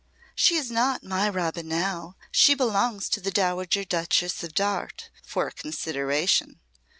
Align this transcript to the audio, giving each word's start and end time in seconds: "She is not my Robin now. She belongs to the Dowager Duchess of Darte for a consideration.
"She 0.33 0.55
is 0.55 0.71
not 0.71 1.03
my 1.03 1.29
Robin 1.29 1.67
now. 1.67 2.15
She 2.31 2.55
belongs 2.55 3.07
to 3.09 3.21
the 3.21 3.29
Dowager 3.29 3.83
Duchess 3.83 4.43
of 4.43 4.55
Darte 4.55 5.09
for 5.21 5.45
a 5.49 5.51
consideration. 5.51 6.59